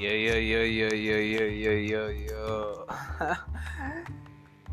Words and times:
Yo, 0.00 0.08
yo, 0.08 0.32
yo, 0.32 0.62
yo, 0.64 0.88
yo, 0.88 1.16
yo, 1.18 1.44
yo, 1.44 1.72
yo, 1.92 2.08
yo. 2.08 2.86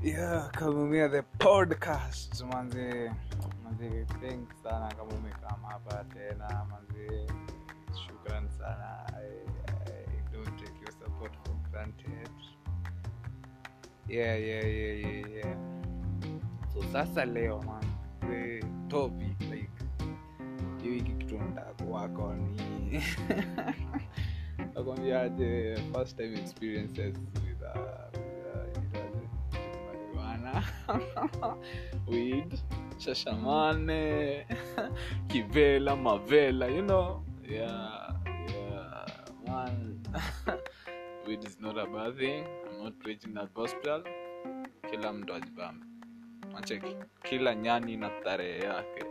yeah, 0.01 0.47
Kamumia 0.55 1.11
the 1.11 1.21
podcast 1.37 2.31
manzi 2.47 3.11
manzi 3.63 4.07
thanks 4.21 4.55
sana 4.63 4.87
kama 4.95 5.11
umekama 5.19 5.67
hapa 5.67 6.05
tena 6.13 6.47
manzi 6.71 7.27
shukran 7.91 8.47
sana. 8.57 9.03
I, 9.19 9.27
I 9.67 10.31
don't 10.31 10.57
take 10.57 10.79
your 10.79 10.93
support 10.95 11.33
for 11.43 11.55
granted. 11.71 12.31
Yeah 14.07 14.35
yeah 14.37 14.63
yeah 14.65 14.93
yeah 15.03 15.27
yeah. 15.43 15.55
So 16.73 16.79
sasa 16.93 17.25
leo 17.25 17.59
man 17.67 17.83
the 18.21 18.63
topic 18.87 19.35
like 19.51 19.71
hii 20.83 20.89
wiki 20.89 21.11
kitu 21.11 21.37
nataka 21.37 21.83
kuwako 21.83 22.35
nakwambiaje 24.77 25.75
first 25.93 26.17
time 26.17 26.37
experiences 26.37 27.15
with 27.41 27.61
uh, 27.65 27.73
uh, 30.53 31.55
weed 32.07 32.59
shashamane 32.97 34.45
kivela 35.29 35.95
mavela 35.95 36.67
you 36.67 36.81
know? 36.81 37.23
Yeah 37.49 38.13
yeah. 38.53 39.05
Man 39.47 39.99
weed 41.27 41.43
is 41.43 41.57
not 41.59 41.77
a 41.77 41.85
bad 41.85 42.17
thing. 42.17 42.45
I'm 42.69 42.83
not 42.83 42.99
preaching 42.99 43.33
that 43.33 43.53
gospel. 43.53 44.03
Kila 44.89 45.13
mtu 45.13 45.33
ajibambe. 45.33 45.85
Macheki 46.53 46.95
kila 47.23 47.55
nyani 47.55 47.97
na 47.97 48.09
tarehe 48.09 48.59
yake. 48.59 49.05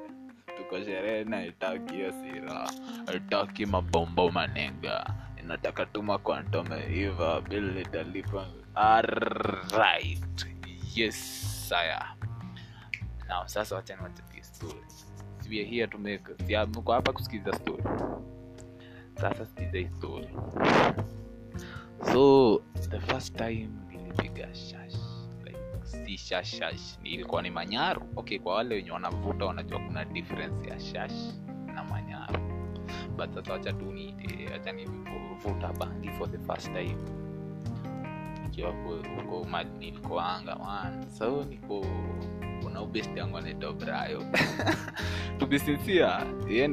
Tuko 0.57 0.85
sherehe 0.85 1.25
na 1.25 1.47
itaki 1.47 1.95
itaki 3.17 3.67
mabombo 3.67 4.31
manenga 4.31 5.26
inataka 5.47 5.87
tuma 5.87 6.19
kwantomeiva 6.19 7.41
bil 7.41 7.73
litalipa 7.73 8.47
alright. 8.75 10.47
Yes 10.95 11.17
saya 11.69 12.19
now 13.29 13.47
sasa 13.47 13.75
wachani 13.79 14.03
wachapie 14.03 14.43
story. 14.43 14.83
We 15.51 15.61
are 15.63 15.69
here 15.71 15.87
to 15.87 15.99
make 15.99 16.25
si 16.47 16.57
mko 16.57 16.93
hapa 16.93 17.13
kusikiza 17.13 17.53
story. 17.53 17.83
Sasa 19.15 19.47
sikiza 19.47 19.79
hii 19.79 19.89
so 22.13 22.63
the 22.91 23.01
first 23.01 23.37
time 23.37 23.69
nilipiga 23.89 24.55
shash 24.55 24.95
like 25.45 26.17
shash 26.17 26.99
ni 27.43 27.51
manyaru. 27.51 28.03
Okay 28.17 28.39
kwa 28.39 28.55
wale 28.55 28.75
wenye 28.75 28.91
wanavuta 28.91 29.45
wanajua 29.45 29.79
kuna 29.79 30.05
difference 30.05 30.69
ya 30.69 30.81
shash 30.81 31.46
but 33.17 33.35
sasa 33.35 33.53
wacha 33.53 33.73
tu 33.73 33.93
niite 33.93 34.49
wacha 34.53 34.73
nivuta 34.73 35.73
bangi 35.73 36.11
for 36.19 36.31
the 36.31 36.39
first 36.39 36.73
time. 36.73 36.97
Nikiwa 38.43 38.71
huko 38.71 39.47
nilikoanga 39.79 40.57
so 41.19 41.45
niko 41.45 41.87
kuna 42.63 42.83
ubest 42.83 43.17
yangu 43.17 43.39
anaitwa 43.39 43.73
brayo 43.73 44.23
to 45.39 45.47
be 45.47 45.59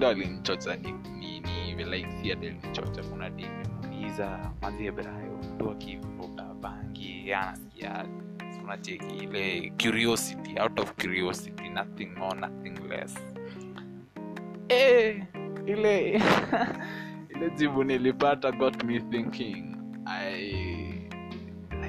alinichocha 0.07 0.75
ni, 0.75 0.91
ni, 0.91 1.39
ni 1.75 1.83
like 1.83 2.09
si 2.21 2.31
ati 2.31 2.47
alinichocha 2.47 3.03
kuna 3.03 3.29
dimuuliza 3.29 4.51
mazie 4.61 4.91
brayo 4.91 5.39
mtu 5.55 5.71
akivuta 5.71 6.43
bangi 6.43 7.33
anasikia 7.33 8.05
unacheki 8.63 9.15
ile 9.17 9.73
curiosity 9.83 10.59
out 10.59 10.79
of 10.79 10.93
curiosity 10.93 11.69
nothing 11.69 12.05
more 12.17 12.39
nothing 12.39 12.87
less. 12.89 13.17
Eh, 14.69 15.23
ile 15.65 16.21
ile 17.35 17.49
jibu 17.57 17.83
nilipata 17.83 18.51
got 18.51 18.83
me 18.83 18.99
thinking 18.99 19.77
i 20.05 20.41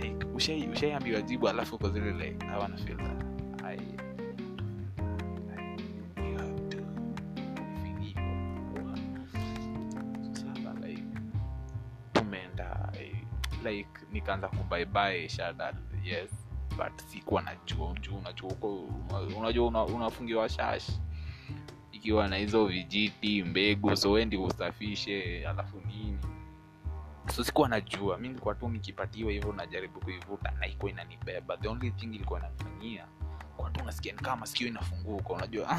like 0.01 0.27
ushai 0.35 0.69
ushaiambiwa 0.69 1.23
jibu 1.23 1.49
alafu 1.49 1.77
uko 1.77 1.89
zile 1.89 2.11
like 2.13 2.47
i 2.47 2.59
wanna 2.59 2.77
feel 2.77 2.97
that 2.97 3.25
i 3.65 3.77
like 13.65 13.81
eh, 13.81 14.07
nikaanza 14.13 14.49
kubaibai 14.49 15.29
shada 15.29 15.75
yes 16.05 16.31
but 16.77 17.01
sikuwa 17.07 17.43
najua 17.43 17.95
juu 18.01 18.17
unajua 18.17 18.53
unajua 19.39 19.67
una- 19.67 19.85
unafungiwa 19.85 20.49
shash 20.49 20.91
ikiwa 21.95 22.29
na 22.29 22.37
hizo 22.37 22.67
vijiti 22.67 23.43
mbegu 23.43 23.97
so 23.97 24.11
wendi 24.11 24.37
usafishe 24.37 25.49
alafu 25.49 25.81
nini? 25.87 26.19
So 27.37 27.45
sikuwa 27.45 27.69
najua 27.69 28.19
mi 28.19 28.29
nilikuwa 28.29 28.55
tu 28.55 28.69
nikipatiwa 28.69 29.33
hivyo 29.33 29.53
najaribu 29.53 30.01
kuivuta 30.01 30.51
na 30.51 30.67
ikuwa 30.67 30.91
inanibeba. 30.93 31.57
The 31.57 31.69
only 31.69 31.91
thing 31.91 32.07
ilikuwa 32.07 32.39
inafanyia 32.39 33.07
kwa 33.57 33.71
tu 33.71 33.85
masikio 34.41 34.69
inafunguka 34.69 35.33
unajua. 35.33 35.79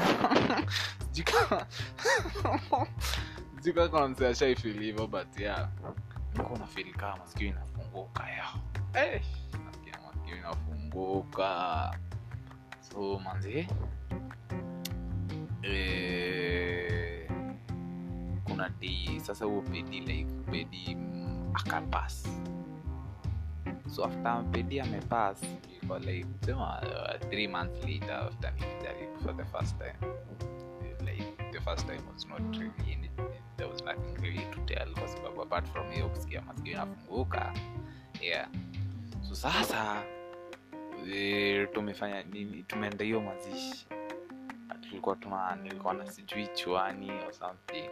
Kuna 3.90 4.08
msee 4.08 4.28
ashaifeel 4.28 4.80
hivyo 4.80 5.06
but 5.06 5.40
yeah. 5.40 5.68
Nilikuwa 6.32 6.58
nafeel 6.58 6.92
kama 6.94 7.16
masikio 7.16 7.46
inafunguka 7.48 8.28
ya 8.30 8.46
Eh, 8.94 9.22
masikio 10.06 10.36
inafunguka. 10.36 11.90
So 12.90 13.18
manzi 13.18 13.68
eh, 15.74 17.30
kuna 18.44 18.68
di 18.68 19.20
sasa 19.20 19.44
huo 19.44 19.62
pedi 19.62 20.00
like 20.00 20.32
pedi 20.50 20.96
akapas 21.54 22.28
so 23.88 24.04
after 24.04 24.44
pedi 24.52 24.80
amepass 24.80 25.42
ilikuwa 25.68 25.98
like 25.98 26.26
sema 26.40 26.82
uh, 26.82 27.28
three 27.30 27.48
months 27.48 27.84
later 27.84 28.14
after 28.14 28.52
nilijaribu 28.54 29.18
for 29.22 29.36
the 29.36 29.44
first 29.44 29.78
time. 29.78 30.12
Like 31.06 31.26
so 39.22 39.34
sasa 39.34 40.02
eh, 41.12 41.68
tumefanya 41.72 42.22
nini? 42.22 42.62
Tumeenda 42.62 43.04
hiyo 43.04 43.20
mazishi 43.20 43.86
tulikuwa 44.88 45.16
tuna 45.16 45.56
nilikuwa 45.62 45.94
na 45.94 46.06
sijui 46.06 46.46
chuani 46.54 47.10
or 47.10 47.32
something. 47.32 47.90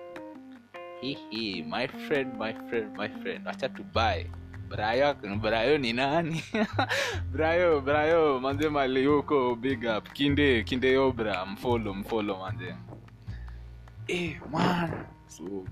Hihi 1.01 1.63
my 1.63 1.89
friend 1.89 2.35
my 2.39 2.53
friend 2.53 2.97
my 2.99 3.09
friend. 3.09 3.49
Acha 3.49 3.69
tubae. 3.69 4.31
Brayo 4.69 5.15
brayo 5.41 5.79
ni 5.79 5.93
nani? 5.93 6.43
Brayo 7.33 7.81
brayo 7.81 8.41
manze 8.41 8.69
mali 8.69 9.07
huko 9.07 9.55
big 9.55 9.85
up. 9.99 10.13
Kinde 10.13 10.63
kinde 10.63 10.93
yobra. 10.93 11.47
Mfolo 11.47 11.95
mfolo 11.95 12.39
manze. 12.39 12.75
Eh 14.09 14.41
man. 14.53 14.91
So 15.27 15.65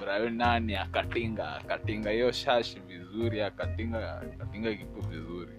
brayo 0.00 0.30
nani? 0.30 0.76
Akatinga 0.76 1.56
akatinga 1.56 2.10
hiyo 2.10 2.32
shashi 2.32 2.80
vizuri 2.80 3.42
akatinga 3.42 4.20
akatinga 4.20 4.74
kitu 4.74 5.00
vizuri. 5.08 5.52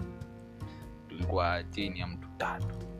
Tulikuwa 1.10 1.64
chini 1.64 2.00
ya 2.00 2.08
mtu 2.08 2.28
tatu 2.38 2.93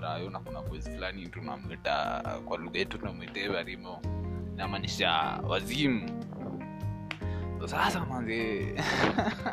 brayo 0.00 0.30
na 0.30 0.40
kuna 0.40 0.62
boys 0.62 0.88
fulani 0.90 1.26
tunamwita 1.28 2.22
kwa 2.44 2.58
lugha 2.58 2.78
yetu 2.78 2.98
tunamwita 2.98 3.40
evarimo 3.40 4.00
namaanisha 4.56 5.10
wazimu. 5.48 6.24
Sasa 7.66 8.06
manzi 8.06 8.66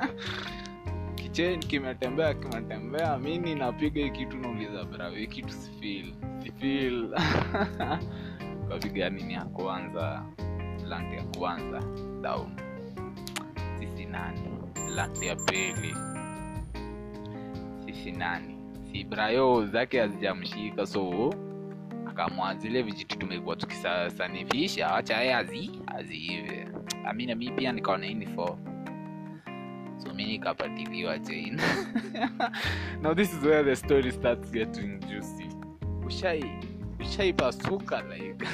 kicheni 1.16 1.58
kimetembea 1.66 2.34
kimetembea 2.34 3.18
mini 3.18 3.56
napiga 3.56 4.02
hii 4.02 4.10
kitu 4.10 4.38
nauliza 4.38 4.84
brayo 4.84 5.16
hii 5.16 5.44
sifil 5.48 6.14
sifil 6.44 7.10
kapiga 8.70 9.10
nini 9.16 9.34
ya 9.34 9.46
kwanza 9.46 10.24
lanti 10.86 11.16
ya 11.16 11.24
kwanza 11.24 11.80
down. 12.22 12.52
Sisi 13.80 14.06
nani? 14.06 14.50
Lanti 14.96 15.28
ya 15.28 15.36
pili. 15.36 15.96
Sisi 17.86 18.12
nani 18.12 18.57
si 18.98 19.04
brayo 19.04 19.66
zake 19.66 20.00
hazijamshika 20.00 20.86
so 20.86 21.34
akamwa 22.08 22.56
zile 22.56 22.82
vijitu 22.82 23.18
tumekuwa 23.20 23.56
tukisanifisha 23.56 24.88
wacha 24.88 25.18
yeye 25.18 25.36
azi 25.36 25.72
aziive. 25.88 26.68
Amina 27.06 27.36
mi 27.36 27.52
pia 27.52 27.72
nikaona 27.72 28.06
hii 28.06 28.26
fo 28.26 28.60
so 29.98 30.14
mi 30.14 30.26
nikapatiliwa 30.26 31.20
chain. 31.20 31.62
Now 33.02 33.14
this 33.16 33.34
is 33.34 33.44
where 33.44 33.64
the 33.64 33.76
story 33.76 34.12
starts 34.12 34.52
getting 34.52 35.00
juicy. 35.00 35.50
Ushai 36.06 36.44
ushaipasuka 37.00 38.02
like. 38.02 38.46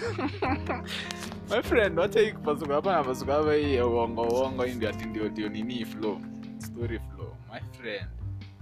My 1.52 1.62
friend 1.62 2.00
wacha 2.00 2.32
kupasuka 2.34 2.74
hapa 2.74 2.92
napasuka 2.94 3.34
hapa 3.34 3.54
hii 3.54 3.80
uongo 3.80 4.22
uongo 4.22 4.64
hii 4.64 4.74
ndio 4.74 4.90
ati 4.90 5.50
nini 5.50 5.86
flow. 5.86 6.22
Story 6.58 7.00
flow. 7.00 7.36
My 7.54 7.60
friend. 7.78 8.08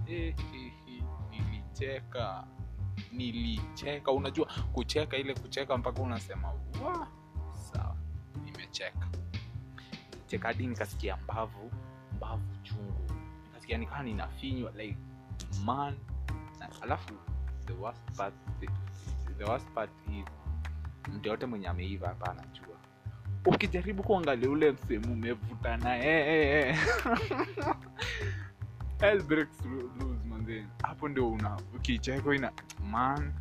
Eh, 0.08 0.34
eh, 0.54 0.61
nilicheka 1.82 2.44
nilicheka 3.12 4.12
unajua 4.12 4.46
kucheka 4.72 5.16
ile 5.16 5.34
kucheka 5.34 5.76
mpaka 5.78 6.02
unasema 6.02 6.48
wa 6.84 7.08
sawa 7.72 7.96
nimecheka. 8.44 9.08
Cheka 10.26 10.48
hadi 10.48 10.66
nikasikia 10.66 11.16
mbavu 11.16 11.70
mbavu 12.16 12.56
chungu. 12.62 13.12
Nikasikia 13.46 13.78
nikaa 13.78 14.02
ninafinywa 14.02 14.70
like 14.70 14.98
man. 15.64 15.94
Alafu 16.80 17.14
the 17.66 17.72
worst 17.72 18.16
part 18.16 18.34
the, 18.60 18.68
the 19.38 19.44
worst 19.44 19.68
part 19.68 19.90
is 20.08 20.24
mtu 21.12 21.28
yote 21.28 21.46
mwenye 21.46 21.68
ameiva 21.68 22.08
hapa 22.08 22.30
anajua. 22.30 22.76
Ukijaribu 23.46 24.02
kuangalia 24.02 24.50
ule 24.50 24.72
msehemu 24.72 25.12
umevuta 25.12 25.76
na 25.76 25.98
eh, 26.06 26.78
hapo 30.82 31.08
ndio 31.08 31.28
una 31.30 31.56
ukicheko 31.76 32.34
ina 32.34 32.52
man 32.90 33.32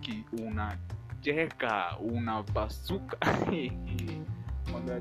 ki, 0.00 0.24
unacheka 0.32 1.98
unapasuka. 1.98 3.16
Mwambia 4.70 5.00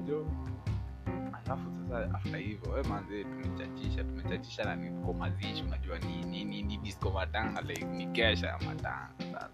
alafu 1.45 1.71
sasa 1.89 2.13
afta 2.15 2.37
hivyo 2.37 2.71
we 2.71 2.83
manze 2.83 3.23
tumechachisha 3.23 4.03
tumechachisha 4.03 4.63
na 4.63 4.75
niko 4.75 5.13
mazishi 5.13 5.63
unajua 5.63 5.99
ni, 5.99 6.23
ni, 6.23 6.45
ni, 6.45 6.63
ni 6.63 6.77
disco 6.77 7.11
matanga 7.11 7.61
like 7.61 7.85
ni 7.85 8.07
kesha 8.07 8.47
ya 8.47 8.59
matanga. 8.59 9.09
Sasa 9.17 9.49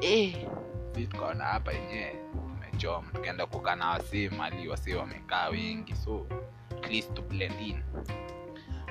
eh, 0.00 0.48
tukaona 1.10 1.44
hapa 1.44 1.72
yenyewe 1.72 2.16
tumechoma 2.32 3.12
tukaenda 3.12 3.46
kukaa 3.46 3.76
na 3.76 3.88
wasee 3.88 4.28
mali 4.28 4.68
wasee 4.68 4.94
wamekaa 4.94 5.48
wengi 5.48 5.94
so 5.96 6.26
at 6.84 6.90
least 6.90 7.14
to 7.14 7.22
blend 7.22 7.60
in 7.60 7.82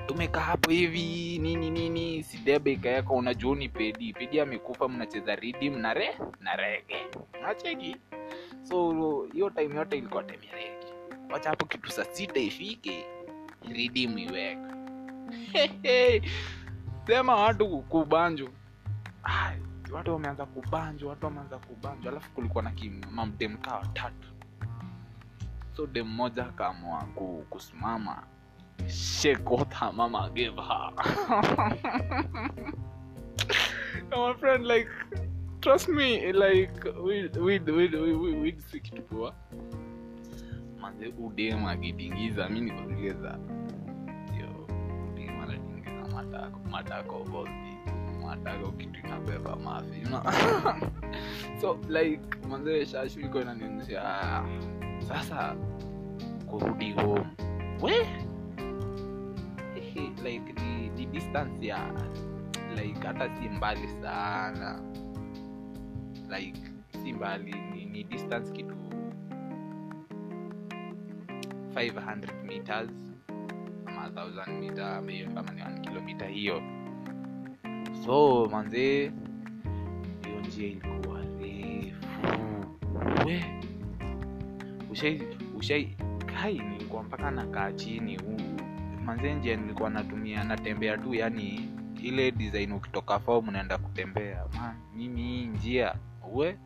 tumekaa 0.10 0.40
hapo 0.40 0.72
hivi 0.72 1.38
nini 1.40 1.70
nini 1.70 2.24
sidebe 2.24 2.72
ikaweka 2.74 3.14
unajua 3.14 3.56
ni 3.56 3.70
pedi 3.70 4.14
pedi 4.14 4.40
amekufa 4.40 4.88
mnacheza 4.90 5.36
ridim 5.36 5.78
na 5.78 5.94
na 6.40 6.56
rege 6.56 7.08
nacheki 7.42 7.96
so 8.64 8.92
hiyo 9.34 9.50
time 9.50 9.76
yote 9.76 9.98
ilikuwa 9.98 10.24
time 10.24 10.48
ya 10.48 10.56
rege 10.56 10.94
wacha 11.34 11.50
hapo 11.50 11.66
kitu 11.66 11.92
saa 11.92 12.06
sita 12.06 12.40
ifike 12.40 13.06
ridim 13.72 14.18
iweka. 14.18 14.76
Sema 17.08 17.36
watu 17.36 17.82
kubanjwa 17.82 18.50
watu 19.92 20.12
wameanza 20.14 20.46
kubanjwa 20.46 21.10
watu 21.10 21.26
wameanza 21.26 21.58
kubanjwa 21.58 22.12
alafu 22.12 22.32
kulikuwa 22.32 22.64
na 22.64 22.72
mamdemkaa 23.12 23.76
watatu. 23.76 24.28
So 25.76 25.88
dem 25.88 26.08
moja 26.08 26.46
akaamua 26.46 27.04
kusimama 27.50 28.24
shake 28.88 29.50
what 29.50 29.74
mama 29.94 30.31
gave 30.34 30.56
her. 30.56 30.90
My 34.12 34.34
friend 34.40 34.66
like 34.66 34.88
trust 35.62 35.90
me 35.90 36.31
like 36.31 36.72
see 38.72 38.80
kitu 38.80 39.02
poa 39.02 39.34
manze 40.81 41.14
udem 41.20 41.66
akidingiza 41.66 42.50
mi 42.50 42.62
niko 42.62 42.84
zile 42.88 43.14
za 43.14 43.40
yo 44.40 44.50
udem 45.12 45.40
anadingiza 45.42 46.16
matako 46.16 46.60
matako 46.70 47.24
bosi 47.24 47.78
matako 48.26 48.72
kitu 48.72 49.00
inabeba 49.06 49.58
you 49.94 50.08
so 51.62 51.80
like 51.90 52.22
manze 52.50 52.86
shashu 52.86 53.20
iko 53.20 53.42
inanionyesha 53.42 54.02
ah, 54.04 54.46
sasa 55.08 55.56
kurudi 56.48 56.92
home. 56.92 57.26
We 57.81 58.06
Ehe, 59.90 60.12
like 60.24 60.54
ni, 60.62 60.90
ni 60.96 61.06
distance 61.06 61.66
ya 61.66 61.80
like 62.76 63.08
hata 63.08 63.30
si 63.36 63.50
mbali 63.50 63.88
sana. 64.02 64.80
Like 66.30 66.60
si 67.04 67.14
mbali 67.14 67.56
ni, 67.74 67.86
ni 67.86 68.04
distance 68.04 68.52
kitu 68.52 68.76
500 71.74 72.44
meters 72.48 72.90
ama 73.86 74.10
1000 74.10 74.60
meter 74.60 75.02
maybe 75.02 75.34
kama 75.34 75.52
ni 75.54 75.62
1 75.62 75.82
kilomita 75.82 76.26
hiyo. 76.26 76.62
So 78.06 78.46
manzee 78.52 79.12
hiyo 80.26 80.40
njia 80.48 80.68
ilikuwa 80.68 81.20
refu. 83.26 83.58
Ushai 84.92 85.22
ushai 85.58 85.98
kai 86.26 86.60
nilikuwa 86.60 87.04
mpaka 87.04 87.32
nakaa 87.32 87.72
chini 87.72 88.18
u- 88.18 88.49
manzee 89.10 89.34
njia 89.34 89.56
nilikuwa 89.56 89.90
natumia 89.90 90.44
natembea 90.44 90.98
tu 90.98 91.14
yani 91.14 91.70
ile 92.04 92.32
design 92.32 92.72
ukitoka 92.72 93.20
form 93.20 93.48
unaenda 93.48 93.78
kutembea. 93.78 94.46
Ma 94.54 94.76
mimi 94.96 95.22
hii 95.22 95.46
njia 95.46 95.96
we 96.34 96.58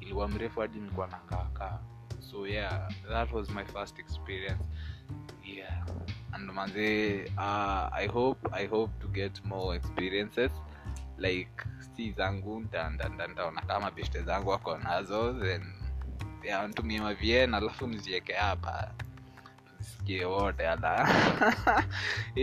ilikuwa 0.00 0.28
mrefu 0.28 0.60
hadi 0.60 0.78
nilikuwa 0.78 1.06
nakaakaa 1.06 1.78
so 2.20 2.46
yeah 2.46 2.88
that 3.08 3.32
was 3.32 3.50
my 3.50 3.64
first 3.64 3.98
experience. 3.98 4.64
Yeah 5.44 5.86
and 6.32 6.50
manze 6.50 7.24
uh, 7.36 7.92
i 7.92 8.06
hope 8.06 8.48
i 8.52 8.66
hope 8.66 8.92
to 9.00 9.08
get 9.08 9.44
more 9.44 9.76
experiences. 9.76 10.52
Like 11.18 11.50
si 11.96 12.12
zangu 12.12 12.60
nta- 12.60 12.90
nta- 12.90 13.08
nta- 13.08 13.28
ntaona 13.32 13.60
kama 13.62 13.90
beshte 13.90 14.22
zangu 14.22 14.50
wako 14.50 14.78
nazo 14.78 15.32
then 15.32 15.62
yeah, 16.44 16.68
ntumie 16.68 17.00
mavyena 17.00 17.56
alafu 17.56 17.86
nizieke 17.86 18.32
hapa 18.32 18.90
tusikie 19.88 20.24
wote 20.24 20.68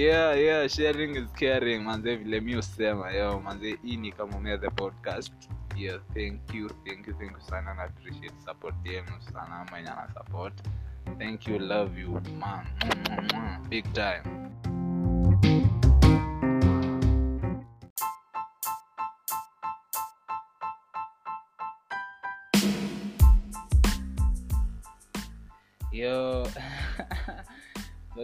caring 1.39 1.83
manze 1.83 2.15
vile 2.15 2.39
mi 2.41 2.55
usema 2.55 3.11
yo 3.11 3.39
manze 3.39 3.77
hii 3.83 3.97
ni 3.97 4.11
kamumea 4.11 4.57
the 4.57 4.69
podcast. 4.69 5.33
Yeah 5.75 5.99
thank 6.13 6.53
you 6.53 6.69
thank 6.69 7.07
you 7.07 7.13
thank 7.13 7.31
you 7.31 7.41
sana 7.41 7.73
na 7.73 7.89
support 8.45 8.75
yenu 8.85 9.21
sana 9.33 9.65
mwenye 9.71 9.89
ana 9.89 10.07
thank 11.19 11.47
you 11.47 11.59
love 11.59 12.01
you 12.01 12.21
man 12.39 12.65
big 13.69 13.93
time 13.93 14.44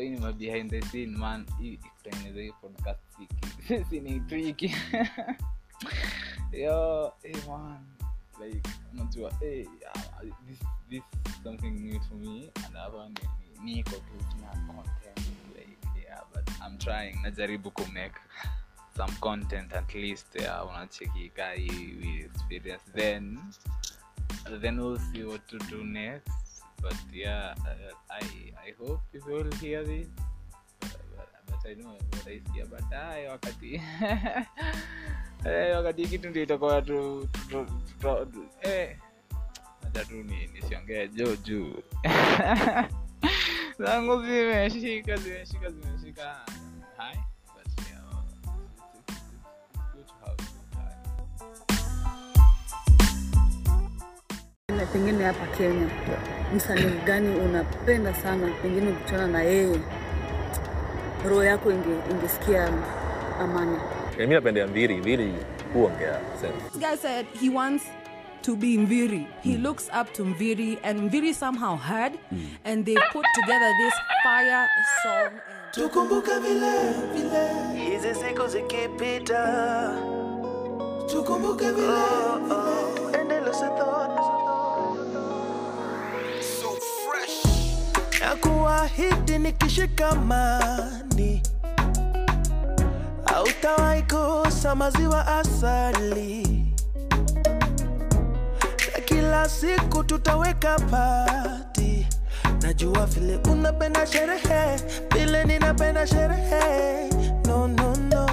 hii 0.02 0.10
ni 0.10 0.20
ma 0.20 0.32
behind 0.32 0.70
the 0.72 0.82
scene 0.82 1.18
man. 1.18 1.46
Hii 1.60 1.78
kutengeneza 1.78 2.42
hii 2.42 2.52
podcast 2.52 3.00
siki 3.18 3.48
sisi 3.68 4.00
ni 4.06 4.20
tricky 4.20 4.76
yo 6.64 7.14
hey 7.24 7.36
man. 7.48 7.86
Like 8.44 8.70
unajua 8.94 9.34
hey 9.40 9.64
uh, 9.66 10.36
this 10.48 10.60
this 10.90 11.04
something 11.44 11.70
new 11.72 12.00
to 12.00 12.16
me 12.16 12.52
and 12.66 12.76
hapa 12.76 13.10
ni- 13.10 13.74
niko 13.74 13.92
tu 13.92 14.26
tuna 14.32 14.48
content 14.74 15.20
like 15.56 15.78
yeah 16.08 16.22
but 16.34 16.50
i'm 16.68 16.78
trying. 16.78 17.16
Najaribu 17.24 17.72
ku 17.72 17.86
make 17.94 18.16
some 18.98 19.14
content 19.20 19.74
at 19.74 19.94
least 19.96 20.36
yeah 20.36 20.66
unacheki 20.70 21.30
kai 21.30 21.70
experience. 22.26 22.84
Then 22.96 23.40
then 24.62 24.80
we'll 24.80 25.00
see 25.00 25.24
what 25.24 25.48
to 25.48 25.58
do 25.58 25.84
next 25.84 26.41
but 26.82 26.96
yeah 27.14 27.56
uh, 27.58 27.94
i 28.10 28.54
i 28.68 28.72
hope 28.80 29.02
people 29.12 29.34
will 29.34 29.54
hear 29.62 29.86
this. 29.86 30.08
But, 30.80 30.92
but, 31.18 31.30
but 31.48 31.72
i 31.72 31.76
know 31.76 31.90
what 31.92 32.28
i 32.28 32.40
see 32.40 32.64
baadaye 32.72 33.28
wakati 33.28 33.82
eh, 35.46 35.76
wakati 35.76 36.08
kitu 36.08 36.30
ndio 36.30 36.44
itakuwa 36.44 36.82
tu 36.82 37.30
eh 38.62 38.98
acha 39.88 40.06
tu 40.06 40.24
ni 40.24 40.48
nisiongee 40.48 41.08
juu 41.08 41.36
juu. 41.36 41.74
Zangu 43.80 44.22
zimeshika 44.26 45.18
zimeshika 45.18 45.70
zimeshika 45.70 46.46
time 54.82 54.94
pengine 54.94 55.24
hapa 55.24 55.46
Kenya, 55.58 55.88
msanii 56.56 57.00
gani 57.06 57.36
unapenda 57.40 58.14
sana, 58.14 58.48
pengine 58.62 58.90
ukutana 58.92 59.28
na 59.28 59.42
yeye? 59.44 59.80
Roho 61.30 61.44
yako 61.44 61.72
inge, 61.72 61.90
ingesikia 62.12 62.70
amani? 63.42 63.78
Mimi 64.18 64.34
napendea 64.34 64.68
Mviri. 64.68 64.98
Mviri 64.98 65.34
huongea 65.74 66.20
sense. 66.42 66.54
This 66.72 66.80
guy 66.82 66.96
said 66.98 67.26
he 67.42 67.50
wants 67.50 67.84
to 68.42 68.56
be 68.56 68.78
Mviri. 68.78 69.28
He 69.44 69.58
looks 69.58 69.90
up 70.02 70.14
to 70.14 70.24
Mviri, 70.26 70.78
and 70.84 71.00
Mviri 71.12 71.34
somehow 71.34 71.76
heard, 71.78 72.14
and 72.66 72.86
they 72.86 72.96
put 73.14 73.26
together 73.36 73.72
this 73.84 73.94
fire 74.24 74.68
song. 75.04 75.32
Tukumbuka 75.72 76.40
vile 76.40 76.94
vile. 77.14 77.50
Hizi 77.92 78.16
siku 78.16 78.48
zikipita. 78.48 79.94
Tukumbuke 81.12 81.72
vile 81.72 82.02
vile. 82.48 83.22
Endeleza 83.22 83.70
thought 83.78 84.11
na 88.22 88.36
kuahidi 88.36 89.38
nikishikamani. 89.40 91.42
Hautawahi 93.26 94.02
kosa 94.04 94.76
maziwa 94.76 95.28
asali. 95.40 96.66
Na 98.94 99.00
kila 99.06 99.50
siku 99.50 100.04
tutaweka 100.04 100.80
pati. 100.80 102.08
Najua 102.62 103.06
vile 103.06 103.40
unapenda 103.52 104.08
sherehe 104.08 104.80
vile 105.14 105.44
ninapenda 105.44 106.08
sherehe. 106.08 107.10
No, 107.48 107.68
no, 107.68 107.96
no. 108.12 108.30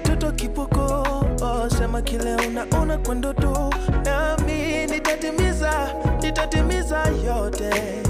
mtoto 0.00 0.32
kipoko 0.32 1.06
oh, 1.42 1.70
sema 1.78 2.02
kile 2.02 2.34
unaona 2.36 2.98
kwa 2.98 3.14
ndoto. 3.14 3.74
Nami 4.04 4.86
nitatimiza 4.86 5.94
nitatimiza 6.22 7.06
yote 7.26 8.02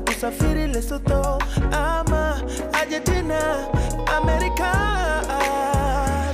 kama 0.00 0.12
tusafiri 0.12 0.66
lesotho 0.66 1.38
ama 1.72 2.40
argentina 2.72 3.66
amerika. 4.16 4.72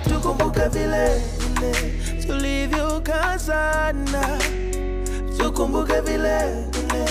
Tukumbuke 0.04 0.68
vile 0.68 1.22
vile 1.38 1.72
tulivyokazana 2.26 4.38
tukumbuke 5.38 6.00
vile 6.00 6.38
vile 6.72 7.04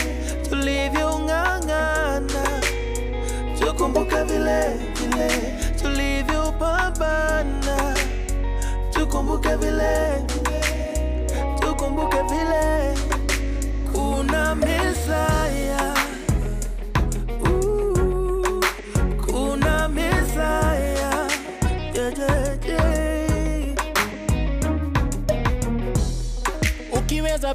tulivyong'ang'ana. 0.49 2.43
Tukumbuke 3.59 4.23
vile 4.23 4.69
vile 4.95 5.29
tulivyopambana. 5.81 7.95
Tukumbuke 8.91 9.55
vile 9.55 10.21
tukumbuke 10.27 10.34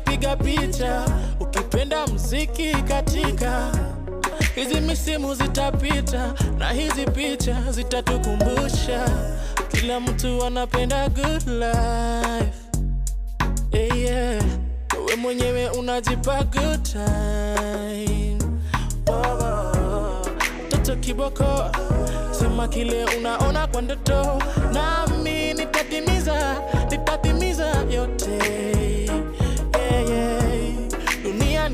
piga 0.01 0.37
picha 0.37 1.05
ukipenda 1.41 2.07
mziki 2.07 2.73
katika. 2.89 3.73
Hizi 4.55 4.81
misimu 4.81 5.35
zitapita 5.35 6.35
na 6.59 6.71
hizi 6.71 7.05
picha 7.07 7.57
zitatukumbusha. 7.71 9.09
Kila 9.69 10.01
mtu 10.01 10.45
anapenda 10.45 11.09
good 11.09 11.47
life. 11.49 12.53
Yeah, 13.73 13.99
yeah. 13.99 14.43
we 15.09 15.17
mwenyewe 15.17 15.69
unajipa 15.69 16.43
good 16.45 16.83
time. 16.83 18.39
Oh, 19.07 20.27
toto 20.71 20.97
kiboko 20.97 21.65
sema 22.31 22.69
kile 22.69 23.05
unaona 23.05 23.67
kwa 23.67 23.83
ndoto. 23.83 24.43
Nami 24.73 25.10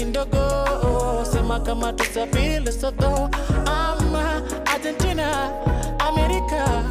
ndogo. 0.08 0.44
Sema 1.32 1.60
kama 1.60 1.92
tusafiri 1.92 2.60
lesotho 2.60 3.30
ama 3.66 4.42
argentina 4.74 5.50
amerika 5.98 6.82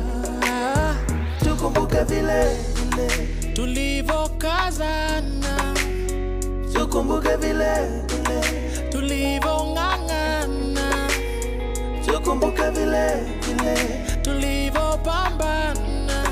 tukumbuke 1.43 2.03
vile 2.03 2.57
tulivokazana 3.53 5.73
tukumbuke 6.73 7.35
vile 7.35 7.75
vile. 8.07 8.41
Tulivong'ang'ana 8.91 11.09
tukumbuke 12.05 12.69
vile 12.69 13.23
vile. 13.41 13.75
Tulivopambana 14.21 16.23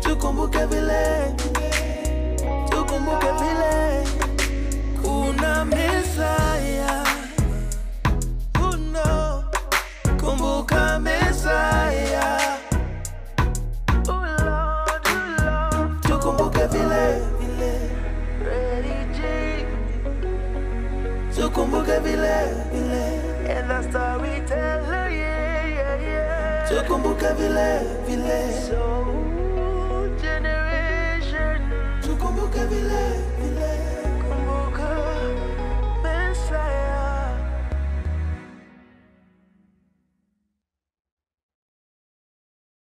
tukumbuke 0.00 0.66
vile. 0.66 1.34
Tukumbuke 2.70 3.26
tukumbuke 21.48 21.98
vile 22.00 22.54
vile, 22.70 23.04
and 23.48 23.70
the 23.70 23.82
storyteller, 23.90 25.08
yeah, 25.08 25.66
yeah, 25.66 26.00
yeah, 26.02 26.68
tukumbuke 26.68 27.32
vile 27.38 27.80
vile, 28.06 28.52
so 28.68 28.82
generation, 30.20 31.60
tukumbuke 32.02 32.64
vile 32.68 33.07